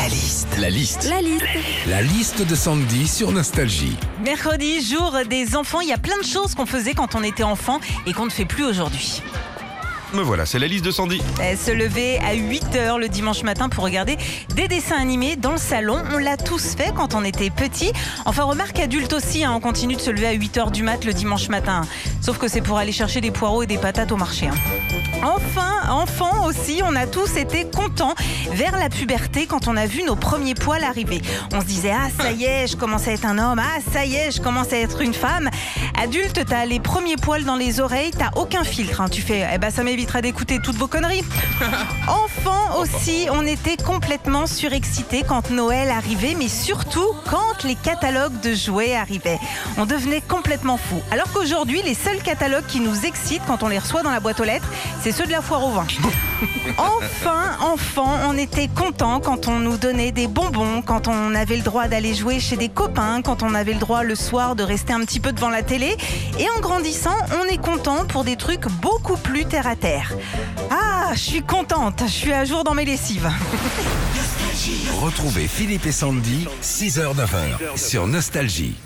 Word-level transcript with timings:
La 0.00 0.08
liste. 0.08 0.48
La 0.58 0.70
liste. 0.70 1.08
La 1.10 1.20
liste. 1.20 1.44
La 1.86 2.02
liste 2.02 2.42
de 2.46 2.54
Sandy 2.54 3.06
sur 3.06 3.32
Nostalgie. 3.32 3.96
Mercredi, 4.24 4.80
jour 4.82 5.14
des 5.28 5.56
enfants, 5.56 5.80
il 5.80 5.88
y 5.88 5.92
a 5.92 5.98
plein 5.98 6.16
de 6.18 6.24
choses 6.24 6.54
qu'on 6.54 6.66
faisait 6.66 6.94
quand 6.94 7.14
on 7.14 7.22
était 7.22 7.42
enfant 7.42 7.80
et 8.06 8.12
qu'on 8.12 8.24
ne 8.24 8.30
fait 8.30 8.44
plus 8.44 8.64
aujourd'hui. 8.64 9.22
Me 10.14 10.22
voilà, 10.22 10.44
c'est 10.46 10.58
la 10.58 10.66
liste 10.66 10.84
de 10.84 10.90
Sandy. 10.90 11.20
Euh, 11.40 11.54
Se 11.56 11.70
lever 11.70 12.18
à 12.18 12.34
8h 12.34 12.98
le 12.98 13.08
dimanche 13.08 13.42
matin 13.44 13.68
pour 13.68 13.84
regarder 13.84 14.16
des 14.56 14.66
dessins 14.66 14.96
animés 14.96 15.36
dans 15.36 15.52
le 15.52 15.58
salon, 15.58 16.02
on 16.12 16.18
l'a 16.18 16.36
tous 16.36 16.74
fait 16.74 16.92
quand 16.96 17.14
on 17.14 17.22
était 17.22 17.50
petit. 17.50 17.92
Enfin, 18.24 18.42
remarque 18.44 18.80
adulte 18.80 19.12
aussi, 19.12 19.44
hein, 19.44 19.52
on 19.54 19.60
continue 19.60 19.94
de 19.94 20.00
se 20.00 20.10
lever 20.10 20.26
à 20.26 20.34
8h 20.34 20.72
du 20.72 20.82
mat 20.82 21.04
le 21.04 21.12
dimanche 21.12 21.48
matin. 21.48 21.82
Sauf 22.20 22.38
que 22.38 22.48
c'est 22.48 22.60
pour 22.62 22.78
aller 22.78 22.90
chercher 22.92 23.20
des 23.20 23.30
poireaux 23.30 23.62
et 23.62 23.66
des 23.66 23.78
patates 23.78 24.10
au 24.10 24.16
marché. 24.16 24.48
hein. 24.48 24.54
Enfin, 25.22 25.79
enfant 26.00 26.46
aussi, 26.46 26.80
on 26.82 26.96
a 26.96 27.06
tous 27.06 27.36
été 27.36 27.66
contents 27.66 28.14
vers 28.52 28.76
la 28.78 28.88
puberté 28.88 29.46
quand 29.46 29.68
on 29.68 29.76
a 29.76 29.86
vu 29.86 30.02
nos 30.02 30.16
premiers 30.16 30.54
poils 30.54 30.82
arriver. 30.82 31.20
On 31.52 31.60
se 31.60 31.66
disait 31.66 31.92
ah 31.92 32.08
ça 32.18 32.30
y 32.32 32.44
est, 32.44 32.66
je 32.68 32.76
commence 32.76 33.06
à 33.06 33.12
être 33.12 33.26
un 33.26 33.38
homme, 33.38 33.58
ah 33.60 33.80
ça 33.92 34.04
y 34.06 34.14
est, 34.14 34.30
je 34.30 34.40
commence 34.40 34.72
à 34.72 34.78
être 34.78 35.02
une 35.02 35.12
femme. 35.12 35.50
Adulte, 36.02 36.40
t'as 36.48 36.64
les 36.64 36.80
premiers 36.80 37.16
poils 37.16 37.44
dans 37.44 37.56
les 37.56 37.80
oreilles, 37.80 38.12
t'as 38.16 38.30
aucun 38.40 38.64
filtre. 38.64 39.02
hein. 39.02 39.08
Tu 39.10 39.20
fais 39.20 39.46
eh 39.52 39.58
ben 39.58 39.70
ça 39.70 39.82
m'évitera 39.84 40.22
d'écouter 40.22 40.58
toutes 40.62 40.76
vos 40.76 40.86
conneries. 40.86 41.24
Enfant 42.08 42.78
aussi, 42.78 43.26
on 43.30 43.44
était 43.46 43.76
complètement 43.76 44.46
surexcités 44.46 45.22
quand 45.26 45.50
Noël 45.50 45.90
arrivait, 45.90 46.34
mais 46.38 46.48
surtout 46.48 47.08
quand 47.28 47.62
les 47.64 47.74
catalogues 47.74 48.40
de 48.40 48.54
jouets 48.54 48.94
arrivaient. 48.94 49.38
On 49.76 49.84
devenait 49.84 50.22
complètement 50.22 50.78
fou. 50.78 51.00
Alors 51.10 51.30
qu'aujourd'hui, 51.32 51.82
les 51.82 51.94
seuls 51.94 52.22
catalogues 52.22 52.66
qui 52.66 52.80
nous 52.80 53.04
excitent 53.04 53.42
quand 53.46 53.62
on 53.62 53.68
les 53.68 53.78
reçoit 53.78 54.02
dans 54.02 54.10
la 54.10 54.20
boîte 54.20 54.40
aux 54.40 54.44
lettres, 54.44 54.68
c'est 55.02 55.12
ceux 55.12 55.26
de 55.26 55.30
la 55.32 55.42
foire 55.42 55.64
au 55.64 55.70
vin. 55.70 55.84
Enfin, 56.78 57.56
enfant, 57.60 58.18
on 58.26 58.36
était 58.36 58.68
content 58.68 59.20
quand 59.20 59.48
on 59.48 59.58
nous 59.58 59.76
donnait 59.76 60.12
des 60.12 60.26
bonbons, 60.26 60.82
quand 60.82 61.08
on 61.08 61.34
avait 61.34 61.56
le 61.56 61.62
droit 61.62 61.88
d'aller 61.88 62.14
jouer 62.14 62.40
chez 62.40 62.56
des 62.56 62.68
copains, 62.68 63.20
quand 63.22 63.42
on 63.42 63.54
avait 63.54 63.74
le 63.74 63.78
droit 63.78 64.02
le 64.02 64.14
soir 64.14 64.56
de 64.56 64.62
rester 64.62 64.92
un 64.92 65.00
petit 65.00 65.20
peu 65.20 65.32
devant 65.32 65.50
la 65.50 65.62
télé. 65.62 65.96
Et 66.38 66.46
en 66.56 66.60
grandissant, 66.60 67.16
on 67.40 67.48
est 67.48 67.58
content 67.58 68.04
pour 68.06 68.24
des 68.24 68.36
trucs 68.36 68.66
beaucoup 68.80 69.16
plus 69.16 69.44
terre 69.44 69.66
à 69.66 69.76
terre. 69.76 70.14
Ah, 70.70 71.10
je 71.14 71.20
suis 71.20 71.42
contente, 71.42 72.02
je 72.06 72.12
suis 72.12 72.32
à 72.32 72.44
jour 72.44 72.64
dans 72.64 72.74
mes 72.74 72.84
lessives. 72.84 73.30
Retrouvez 75.00 75.48
Philippe 75.48 75.86
et 75.86 75.92
Sandy, 75.92 76.46
6h-9h 76.62 77.76
sur 77.76 78.06
Nostalgie. 78.06 78.76